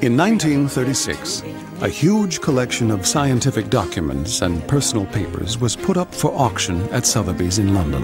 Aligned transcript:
In 0.00 0.16
1936, 0.16 1.42
a 1.82 1.88
huge 1.88 2.40
collection 2.40 2.90
of 2.90 3.06
scientific 3.06 3.68
documents 3.68 4.40
and 4.40 4.66
personal 4.66 5.04
papers 5.06 5.60
was 5.60 5.76
put 5.76 5.98
up 5.98 6.14
for 6.14 6.32
auction 6.34 6.80
at 6.92 7.04
Sotheby's 7.04 7.58
in 7.58 7.74
London. 7.74 8.02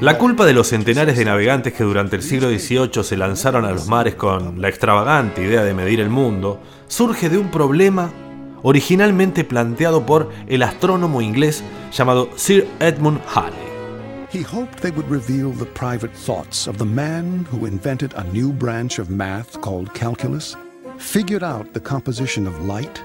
La 0.00 0.18
culpa 0.18 0.44
de 0.44 0.52
los 0.52 0.68
centenares 0.68 1.16
de 1.16 1.24
navegantes 1.24 1.72
que 1.72 1.84
durante 1.84 2.16
el 2.16 2.22
siglo 2.22 2.48
XVIII 2.50 3.02
se 3.02 3.16
lanzaron 3.16 3.64
a 3.64 3.70
los 3.70 3.88
mares 3.88 4.14
con 4.14 4.60
la 4.60 4.68
extravagante 4.68 5.42
idea 5.42 5.64
de 5.64 5.72
medir 5.72 6.00
el 6.00 6.10
mundo 6.10 6.60
surge 6.88 7.30
de 7.30 7.38
un 7.38 7.50
problema 7.50 8.12
originalmente 8.62 9.44
planteado 9.44 10.04
por 10.04 10.30
el 10.48 10.62
astrónomo 10.62 11.22
inglés 11.22 11.64
llamado 11.92 12.28
Sir 12.36 12.66
Edmund 12.80 13.20
Halley. 13.34 13.63
He 14.34 14.42
hoped 14.42 14.80
they 14.80 14.90
would 14.90 15.08
reveal 15.08 15.52
the 15.52 15.64
private 15.64 16.10
thoughts 16.12 16.66
of 16.66 16.76
the 16.76 16.84
man 16.84 17.46
who 17.52 17.66
invented 17.66 18.14
a 18.16 18.24
new 18.32 18.52
branch 18.52 18.98
of 18.98 19.08
math 19.08 19.60
called 19.60 19.94
calculus, 19.94 20.56
figured 20.98 21.44
out 21.44 21.72
the 21.72 21.78
composition 21.78 22.48
of 22.48 22.66
light, 22.66 23.00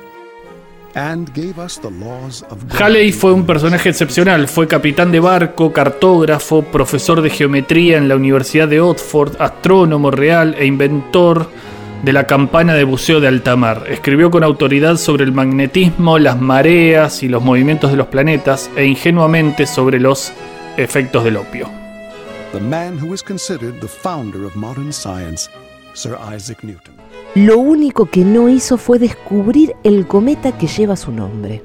Halley 2.80 3.12
fue 3.12 3.32
un 3.32 3.46
personaje 3.46 3.90
excepcional, 3.90 4.48
fue 4.48 4.68
capitán 4.68 5.12
de 5.12 5.20
barco, 5.20 5.72
cartógrafo, 5.72 6.64
profesor 6.64 7.22
de 7.22 7.30
geometría 7.30 7.98
en 7.98 8.10
la 8.10 8.16
Universidad 8.16 8.68
de 8.68 8.82
Oxford, 8.82 9.40
astrónomo 9.40 10.10
real 10.10 10.56
e 10.58 10.66
inventor 10.66 11.48
de 12.04 12.12
la 12.12 12.26
campana 12.26 12.74
de 12.74 12.86
buceo 12.86 13.20
de 13.20 13.28
alta 13.28 13.56
mar. 13.56 13.84
Escribió 13.88 14.32
con 14.32 14.44
autoridad 14.44 14.98
sobre 14.98 15.26
el 15.26 15.32
magnetismo, 15.32 16.18
las 16.18 16.42
mareas 16.42 17.22
y 17.22 17.28
los 17.28 17.44
movimientos 17.44 17.92
de 17.92 17.98
los 17.98 18.08
planetas 18.08 18.72
e 18.76 18.86
ingenuamente 18.86 19.68
sobre 19.68 20.00
los 20.00 20.34
efectos 20.84 21.24
del 21.24 21.38
opio. 21.38 21.70
The 22.54 22.60
man 22.60 22.98
who 23.00 23.14
is 23.14 23.22
considered 23.22 23.80
the 23.80 23.88
founder 23.88 24.46
of 24.46 24.56
modern 24.56 24.92
science, 24.92 25.50
Sir 25.94 26.18
Isaac 26.36 26.64
Newton. 26.64 26.96
Lo 27.36 27.60
único 27.60 28.06
que 28.06 28.22
no 28.22 28.50
hizo 28.50 28.78
fue 28.78 28.98
descubrir 28.98 29.76
el 29.84 30.08
cometa 30.08 30.58
que 30.58 30.68
lleva 30.68 30.96
su 30.96 31.12
nombre. 31.12 31.62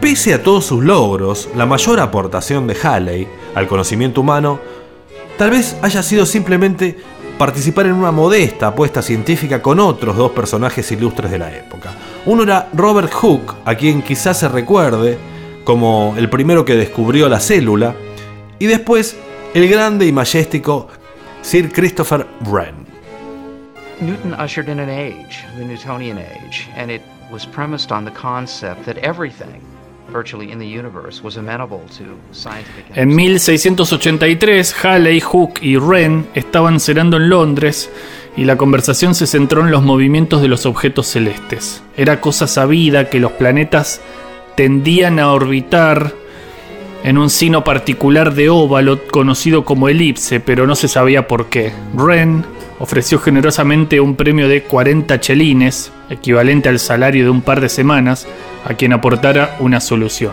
Pese 0.00 0.34
a 0.34 0.42
todos 0.42 0.66
sus 0.66 0.82
logros, 0.82 1.48
la 1.54 1.64
mayor 1.64 2.00
aportación 2.00 2.66
de 2.66 2.76
Halley 2.82 3.28
al 3.54 3.68
conocimiento 3.68 4.22
humano 4.22 4.58
tal 5.38 5.50
vez 5.50 5.76
haya 5.82 6.02
sido 6.02 6.26
simplemente 6.26 6.96
participar 7.38 7.86
en 7.86 7.92
una 7.92 8.10
modesta 8.10 8.68
apuesta 8.68 9.02
científica 9.02 9.62
con 9.62 9.80
otros 9.80 10.16
dos 10.16 10.32
personajes 10.32 10.90
ilustres 10.92 11.30
de 11.30 11.38
la 11.38 11.54
época. 11.54 11.92
Uno 12.26 12.42
era 12.42 12.68
Robert 12.72 13.12
Hooke, 13.12 13.54
a 13.64 13.74
quien 13.74 14.02
quizás 14.02 14.38
se 14.40 14.48
recuerde 14.48 15.18
como 15.64 16.14
el 16.16 16.28
primero 16.28 16.64
que 16.64 16.74
descubrió 16.74 17.28
la 17.28 17.40
célula, 17.40 17.94
y 18.58 18.66
después 18.66 19.16
el 19.54 19.68
grande 19.68 20.06
y 20.06 20.12
majestático 20.12 20.88
Sir 21.42 21.70
Christopher 21.70 22.26
Wren. 22.46 22.86
Newton 24.00 24.34
ushered 24.34 24.68
in 24.68 24.80
an 24.80 24.88
age, 24.88 25.44
the 25.56 25.64
Newtonian 25.64 26.18
age, 26.18 26.68
and 26.74 26.90
it 26.90 27.02
was 27.30 27.46
premised 27.46 27.92
on 27.92 28.04
the 28.04 28.10
concept 28.10 28.84
that 28.86 28.96
everything 28.98 29.60
virtually 30.10 30.50
in 30.50 30.58
the 30.58 30.66
universe 30.66 31.22
was 31.22 31.36
amenable 31.36 31.82
to 31.96 32.16
scientific 32.32 32.84
En 32.96 33.08
1683, 33.08 34.72
Halley, 34.82 35.20
Hooke 35.20 35.60
y 35.62 35.76
Wren 35.76 36.26
estaban 36.34 36.80
cenando 36.80 37.16
en 37.16 37.28
Londres 37.28 37.90
y 38.36 38.44
la 38.44 38.56
conversación 38.56 39.14
se 39.14 39.26
centró 39.26 39.62
en 39.62 39.70
los 39.70 39.82
movimientos 39.82 40.42
de 40.42 40.48
los 40.48 40.66
objetos 40.66 41.06
celestes. 41.06 41.82
Era 41.96 42.20
cosa 42.20 42.46
sabida 42.46 43.08
que 43.08 43.20
los 43.20 43.32
planetas 43.32 44.00
tendían 44.56 45.18
a 45.18 45.32
orbitar 45.32 46.12
en 47.04 47.18
un 47.18 47.30
sino 47.30 47.62
particular 47.62 48.34
de 48.34 48.48
óvalo 48.48 49.06
conocido 49.08 49.64
como 49.64 49.88
elipse, 49.88 50.40
pero 50.40 50.66
no 50.66 50.74
se 50.74 50.88
sabía 50.88 51.28
por 51.28 51.46
qué. 51.46 51.70
Wren 51.92 52.44
ofreció 52.78 53.18
generosamente 53.18 54.00
un 54.00 54.16
premio 54.16 54.48
de 54.48 54.62
40 54.62 55.20
chelines, 55.20 55.92
equivalente 56.08 56.70
al 56.70 56.78
salario 56.78 57.24
de 57.24 57.30
un 57.30 57.42
par 57.42 57.60
de 57.60 57.68
semanas, 57.68 58.26
a 58.64 58.72
quien 58.72 58.94
aportara 58.94 59.56
una 59.60 59.80
solución. 59.80 60.32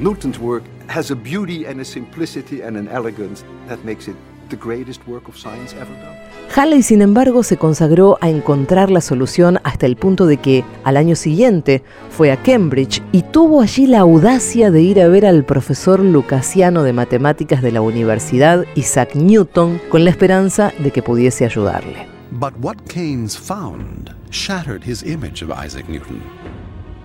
Newton's 0.00 0.38
work 0.38 0.64
has 0.88 1.10
a 1.10 1.14
beauty 1.14 1.64
and 1.64 1.80
a 1.80 1.84
simplicity 1.84 2.60
and 2.60 2.76
an 2.76 2.88
elegance 2.88 3.42
that 3.68 3.78
makes 3.84 4.06
it 4.06 4.16
the 4.52 4.56
greatest 4.62 5.00
work 5.08 5.28
of 5.28 5.36
science 5.36 5.74
ever 5.74 5.94
done. 5.96 6.16
Halley, 6.54 6.82
sin 6.82 7.00
embargo, 7.00 7.42
se 7.42 7.56
consagró 7.56 8.18
a 8.20 8.28
encontrar 8.28 8.90
la 8.90 9.00
solución 9.00 9.58
hasta 9.64 9.86
el 9.86 9.96
punto 9.96 10.26
de 10.26 10.36
que, 10.36 10.64
al 10.84 10.98
año 10.98 11.16
siguiente, 11.16 11.82
fue 12.10 12.30
a 12.30 12.36
Cambridge 12.36 13.02
y 13.10 13.22
tuvo 13.22 13.62
allí 13.62 13.86
la 13.86 14.00
audacia 14.00 14.70
de 14.70 14.82
ir 14.82 15.00
a 15.00 15.08
ver 15.08 15.24
al 15.24 15.44
profesor 15.44 16.00
lucasiano 16.00 16.82
de 16.82 16.92
matemáticas 16.92 17.62
de 17.62 17.72
la 17.72 17.80
universidad, 17.80 18.66
Isaac 18.76 19.14
Newton, 19.14 19.80
con 19.88 20.04
la 20.04 20.10
esperanza 20.10 20.72
de 20.78 20.90
que 20.90 21.02
pudiese 21.02 21.46
ayudarle. 21.46 22.06
But 22.32 22.52
what 22.60 22.76
Keynes 22.86 23.36
found 23.36 24.14
shattered 24.30 24.84
his 24.84 25.02
image 25.02 25.42
of 25.42 25.50
Isaac 25.50 25.88
Newton. 25.88 26.22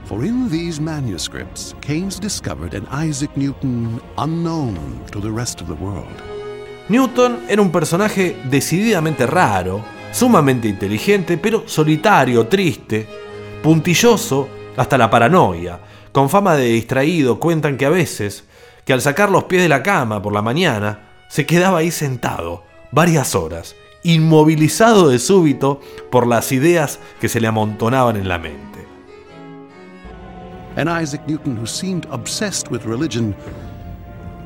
For 0.04 0.24
in 0.24 0.50
these 0.50 0.80
manuscripts, 0.80 1.74
Keynes 1.82 2.20
discovered 2.20 2.74
an 2.74 2.86
Isaac 2.88 3.36
Newton 3.36 4.02
unknown 4.18 5.06
to 5.12 5.20
the 5.20 5.32
rest 5.32 5.62
of 5.62 5.68
the 5.68 5.76
world. 5.76 6.37
Newton 6.90 7.42
era 7.50 7.62
un 7.62 7.72
personaje 7.72 8.38
decididamente 8.46 9.28
raro, 9.28 9.84
sumamente 10.12 10.70
inteligente, 10.70 11.38
pero 11.38 11.64
solitario, 11.66 12.48
triste, 12.48 13.06
puntilloso 13.62 14.48
hasta 14.78 14.98
la 14.98 15.10
paranoia. 15.10 15.80
Con 16.14 16.30
fama 16.30 16.56
de 16.56 16.68
distraído, 16.68 17.40
cuentan 17.40 17.76
que 17.76 17.86
a 17.86 17.90
veces, 17.90 18.46
que 18.86 18.94
al 18.94 19.02
sacar 19.02 19.30
los 19.30 19.44
pies 19.44 19.64
de 19.64 19.70
la 19.70 19.84
cama 19.84 20.22
por 20.22 20.34
la 20.34 20.42
mañana, 20.42 21.26
se 21.28 21.46
quedaba 21.46 21.80
ahí 21.80 21.92
sentado, 21.92 22.64
varias 22.92 23.36
horas, 23.36 23.76
inmovilizado 24.04 25.10
de 25.10 25.20
súbito 25.20 25.82
por 26.10 26.26
las 26.26 26.54
ideas 26.54 27.00
que 27.20 27.28
se 27.28 27.42
le 27.42 27.48
amontonaban 27.48 28.16
en 28.16 28.30
la 28.30 28.40
mente. 28.40 28.88
An 30.78 30.88
Isaac 31.02 31.24
Newton 31.28 31.58
who 31.58 31.66
seemed 31.66 32.06
obsessed 32.12 32.72
with 32.72 32.86
religion 32.86 33.36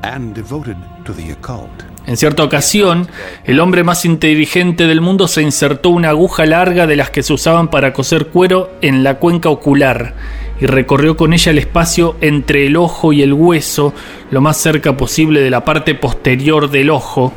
and 0.02 0.34
devoted 0.34 0.76
to 1.04 1.12
the 1.12 1.30
occult. 1.30 1.91
En 2.06 2.16
cierta 2.16 2.42
ocasión, 2.42 3.06
el 3.44 3.60
hombre 3.60 3.84
más 3.84 4.04
inteligente 4.04 4.86
del 4.86 5.00
mundo 5.00 5.28
se 5.28 5.42
insertó 5.42 5.90
una 5.90 6.08
aguja 6.08 6.44
larga 6.46 6.86
de 6.86 6.96
las 6.96 7.10
que 7.10 7.22
se 7.22 7.32
usaban 7.32 7.68
para 7.68 7.92
coser 7.92 8.26
cuero 8.26 8.70
en 8.82 9.04
la 9.04 9.18
cuenca 9.18 9.50
ocular 9.50 10.14
y 10.60 10.66
recorrió 10.66 11.16
con 11.16 11.32
ella 11.32 11.50
el 11.50 11.58
espacio 11.58 12.16
entre 12.20 12.66
el 12.66 12.76
ojo 12.76 13.12
y 13.12 13.22
el 13.22 13.32
hueso, 13.32 13.94
lo 14.30 14.40
más 14.40 14.56
cerca 14.56 14.96
posible 14.96 15.40
de 15.40 15.50
la 15.50 15.64
parte 15.64 15.94
posterior 15.94 16.70
del 16.70 16.90
ojo, 16.90 17.32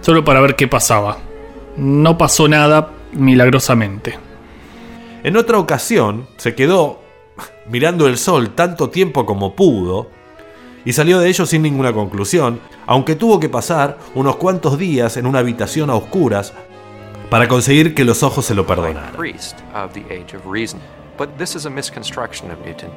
solo 0.00 0.24
para 0.24 0.40
ver 0.40 0.54
qué 0.54 0.68
pasaba. 0.68 1.18
No 1.76 2.16
pasó 2.16 2.48
nada 2.48 2.92
milagrosamente. 3.12 4.18
En 5.24 5.36
otra 5.36 5.58
ocasión, 5.58 6.28
se 6.36 6.54
quedó 6.54 7.02
mirando 7.68 8.06
el 8.06 8.18
sol 8.18 8.50
tanto 8.50 8.90
tiempo 8.90 9.26
como 9.26 9.54
pudo, 9.54 10.10
y 10.86 10.92
salió 10.92 11.18
de 11.18 11.28
ello 11.28 11.44
sin 11.44 11.62
ninguna 11.62 11.92
conclusión, 11.92 12.60
aunque 12.86 13.16
tuvo 13.16 13.40
que 13.40 13.50
pasar 13.50 13.98
unos 14.14 14.36
cuantos 14.36 14.78
días 14.78 15.16
en 15.18 15.26
una 15.26 15.40
habitación 15.40 15.90
a 15.90 15.96
oscuras 15.96 16.54
para 17.28 17.48
conseguir 17.48 17.92
que 17.94 18.04
los 18.04 18.22
ojos 18.22 18.46
se 18.46 18.54
lo 18.54 18.66
perdonaran. 18.66 19.12
priest 19.12 19.58
of 19.74 19.92
the 19.92 20.04
age 20.14 20.34
of 20.34 20.46
reason. 20.46 20.80
But 21.18 21.36
this 21.38 21.56
is 21.56 21.66
a 21.66 21.70
misconstruction 21.70 22.50
of 22.50 22.58
Newton. 22.64 22.90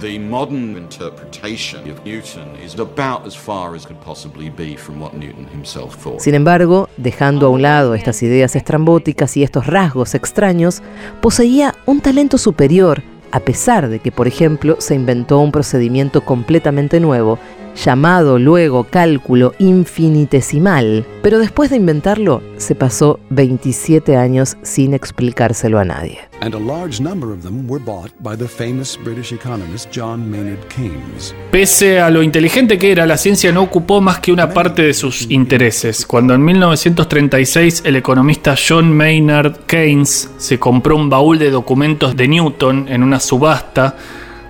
The 0.00 0.18
modern 0.18 0.76
interpretation 0.76 1.90
of 1.90 2.04
Newton 2.04 2.54
is 2.62 2.74
about 2.78 3.26
as 3.26 3.34
far 3.34 3.74
as 3.74 3.86
could 3.86 4.00
possibly 4.00 4.50
be 4.50 4.76
from 4.76 5.00
what 5.00 5.14
Newton 5.14 5.46
himself 5.48 5.96
thought. 5.96 6.20
Sin 6.20 6.34
embargo, 6.34 6.88
dejando 6.96 7.46
a 7.46 7.50
un 7.50 7.62
lado 7.62 7.94
estas 7.94 8.22
ideas 8.22 8.56
estrambóticas 8.56 9.36
y 9.36 9.42
estos 9.42 9.66
rasgos 9.66 10.14
extraños, 10.14 10.82
poseía 11.20 11.74
un 11.86 12.00
talento 12.00 12.38
superior, 12.38 13.02
a 13.30 13.40
pesar 13.40 13.88
de 13.88 13.98
que, 13.98 14.12
por 14.12 14.28
ejemplo, 14.28 14.76
se 14.78 14.94
inventó 14.94 15.40
un 15.40 15.52
procedimiento 15.52 16.24
completamente 16.24 17.00
nuevo, 17.00 17.38
llamado 17.76 18.38
luego 18.38 18.84
cálculo 18.84 19.54
infinitesimal, 19.58 21.06
pero 21.22 21.38
después 21.38 21.70
de 21.70 21.76
inventarlo, 21.76 22.42
se 22.56 22.74
pasó 22.74 23.20
27 23.30 24.16
años 24.16 24.56
sin 24.62 24.94
explicárselo 24.94 25.78
a 25.78 25.84
nadie. 25.84 26.18
And 26.40 26.54
a 26.54 26.58
large 26.58 27.00
number 27.00 27.30
of 27.30 27.42
them 27.42 27.68
were 27.68 27.82
bought 27.82 28.12
by 28.20 28.36
the 28.36 28.46
famous 28.46 28.98
British 29.02 29.32
economist 29.32 29.88
John 29.94 30.30
Maynard 30.30 30.66
Keynes. 30.68 31.34
Pese 31.50 32.00
a 32.00 32.10
lo 32.10 32.22
inteligente 32.22 32.78
que 32.78 32.92
era, 32.92 33.06
la 33.06 33.16
ciencia 33.16 33.52
no 33.52 33.62
ocupó 33.62 34.00
más 34.00 34.20
que 34.20 34.32
una 34.32 34.50
parte 34.50 34.82
de 34.82 34.94
sus 34.94 35.30
intereses. 35.30 36.04
Cuando 36.04 36.34
en 36.34 36.44
1936 36.44 37.82
el 37.86 37.96
economista 37.96 38.54
John 38.56 38.94
Maynard 38.94 39.60
Keynes 39.66 40.30
se 40.36 40.58
compró 40.58 40.96
un 40.96 41.08
baúl 41.08 41.38
de 41.38 41.50
documentos 41.50 42.16
de 42.16 42.28
Newton 42.28 42.86
en 42.88 43.02
una 43.02 43.18
subasta, 43.18 43.96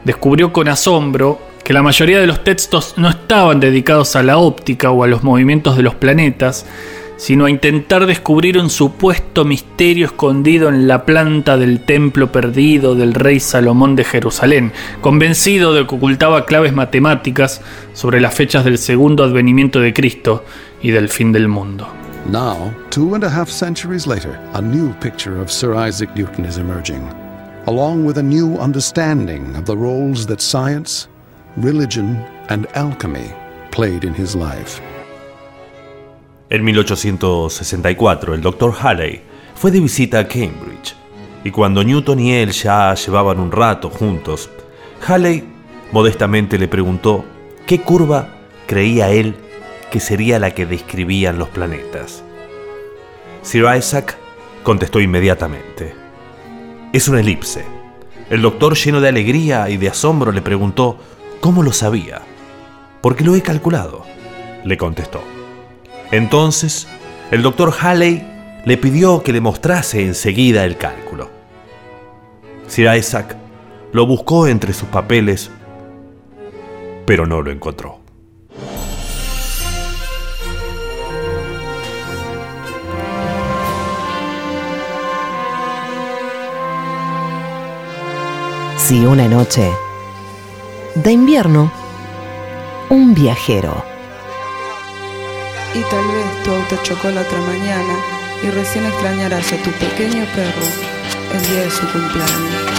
descubrió 0.04 0.52
con 0.52 0.68
asombro 0.68 1.55
que 1.66 1.72
la 1.72 1.82
mayoría 1.82 2.20
de 2.20 2.28
los 2.28 2.44
textos 2.44 2.94
no 2.96 3.08
estaban 3.08 3.58
dedicados 3.58 4.14
a 4.14 4.22
la 4.22 4.38
óptica 4.38 4.92
o 4.92 5.02
a 5.02 5.08
los 5.08 5.24
movimientos 5.24 5.76
de 5.76 5.82
los 5.82 5.96
planetas, 5.96 6.64
sino 7.16 7.46
a 7.46 7.50
intentar 7.50 8.06
descubrir 8.06 8.56
un 8.56 8.70
supuesto 8.70 9.44
misterio 9.44 10.06
escondido 10.06 10.68
en 10.68 10.86
la 10.86 11.04
planta 11.04 11.56
del 11.56 11.80
templo 11.80 12.30
perdido 12.30 12.94
del 12.94 13.14
rey 13.14 13.40
Salomón 13.40 13.96
de 13.96 14.04
Jerusalén, 14.04 14.70
convencido 15.00 15.74
de 15.74 15.84
que 15.88 15.96
ocultaba 15.96 16.46
claves 16.46 16.72
matemáticas 16.72 17.60
sobre 17.94 18.20
las 18.20 18.32
fechas 18.32 18.64
del 18.64 18.78
segundo 18.78 19.24
advenimiento 19.24 19.80
de 19.80 19.92
Cristo 19.92 20.44
y 20.80 20.92
del 20.92 21.08
fin 21.08 21.32
del 21.32 21.48
mundo. 21.48 21.88
Now, 22.30 22.72
two 22.90 23.16
and 23.16 23.24
a 23.24 23.28
half 23.28 23.48
centuries 23.50 24.06
later, 24.06 24.38
a 24.52 24.62
new 24.62 24.94
picture 25.00 25.42
of 25.42 25.50
Sir 25.50 25.74
Isaac 25.74 26.10
Newton 26.14 26.44
is 26.44 26.58
emerging, 26.58 27.02
along 27.66 28.06
with 28.06 28.18
a 28.18 28.22
new 28.22 28.56
understanding 28.60 29.56
of 29.56 29.64
the 29.64 29.74
roles 29.74 30.28
that 30.28 30.40
science, 30.40 31.08
religion, 31.56 32.24
and 32.48 32.66
alchemy 32.74 33.32
played 33.70 34.04
in 34.04 34.14
his 34.14 34.34
life. 34.34 34.80
En 36.50 36.64
1864, 36.64 38.34
el 38.34 38.40
Dr. 38.40 38.72
Halley 38.80 39.20
fue 39.54 39.70
de 39.70 39.80
visita 39.80 40.20
a 40.20 40.28
Cambridge, 40.28 40.94
y 41.44 41.50
cuando 41.50 41.82
Newton 41.82 42.20
y 42.20 42.34
él 42.34 42.52
ya 42.52 42.94
llevaban 42.94 43.40
un 43.40 43.50
rato 43.50 43.90
juntos, 43.90 44.50
Halley 45.06 45.44
modestamente 45.92 46.58
le 46.58 46.68
preguntó 46.68 47.24
qué 47.66 47.80
curva 47.80 48.28
creía 48.66 49.10
él 49.10 49.34
que 49.90 50.00
sería 50.00 50.38
la 50.38 50.52
que 50.52 50.66
describían 50.66 51.38
los 51.38 51.48
planetas. 51.48 52.22
Sir 53.42 53.64
Isaac 53.76 54.18
contestó 54.62 55.00
inmediatamente. 55.00 55.94
Es 56.92 57.08
una 57.08 57.20
elipse. 57.20 57.64
El 58.28 58.42
doctor, 58.42 58.76
lleno 58.76 59.00
de 59.00 59.08
alegría 59.08 59.70
y 59.70 59.76
de 59.76 59.88
asombro, 59.88 60.32
le 60.32 60.42
preguntó 60.42 60.98
cómo 61.40 61.62
lo 61.62 61.72
sabía. 61.72 62.22
Porque 63.00 63.24
lo 63.24 63.34
he 63.34 63.42
calculado, 63.42 64.04
le 64.64 64.76
contestó. 64.76 65.22
Entonces, 66.10 66.86
el 67.30 67.42
doctor 67.42 67.72
Halley 67.80 68.24
le 68.64 68.76
pidió 68.76 69.22
que 69.22 69.32
le 69.32 69.40
mostrase 69.40 70.02
enseguida 70.04 70.64
el 70.64 70.76
cálculo. 70.76 71.30
Sir 72.66 72.88
Isaac 72.96 73.36
lo 73.92 74.06
buscó 74.06 74.46
entre 74.48 74.72
sus 74.72 74.88
papeles, 74.88 75.50
pero 77.06 77.26
no 77.26 77.42
lo 77.42 77.50
encontró. 77.50 78.00
Si 88.76 89.04
una 89.04 89.26
noche 89.26 89.72
de 90.96 91.12
invierno, 91.12 91.70
un 92.88 93.14
viajero. 93.14 93.84
Y 95.74 95.82
tal 95.82 96.06
vez 96.06 96.42
tu 96.42 96.52
auto 96.52 96.76
chocó 96.82 97.10
la 97.10 97.20
otra 97.20 97.38
mañana 97.38 97.94
y 98.42 98.48
recién 98.48 98.86
extrañarás 98.86 99.52
a 99.52 99.56
tu 99.58 99.70
pequeño 99.72 100.24
perro 100.34 100.66
el 101.34 101.46
día 101.48 101.64
de 101.64 101.70
su 101.70 101.86
cumpleaños. 101.92 102.76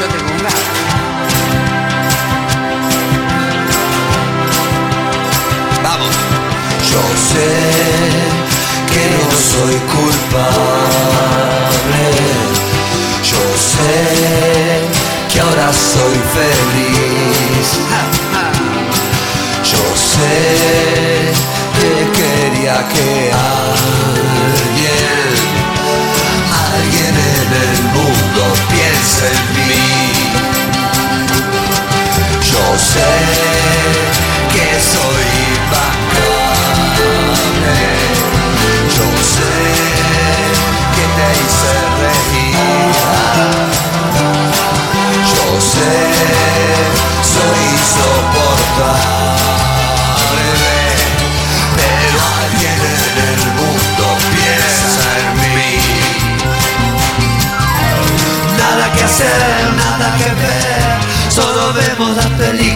Yo 0.00 0.06
tengo 0.08 0.32
un 0.32 0.42
gato. 0.42 0.56
Vamos. 5.82 6.16
Yo 6.90 7.02
sé 7.28 7.50
que 8.92 9.04
no 9.12 9.28
soy 9.36 9.76
culpable. 9.92 11.32
Yo 13.22 13.42
sé 13.56 15.02
que 15.32 15.40
ahora 15.40 15.61
soy 15.92 16.18
feliz. 16.34 17.68
Yo 19.62 19.96
sé 19.96 21.11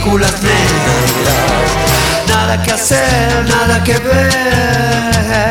películas. 0.06 0.34
Nada 2.28 2.62
que 2.62 2.72
hacer, 2.72 3.44
nada 3.48 3.82
que 3.82 3.98
ver. 3.98 5.45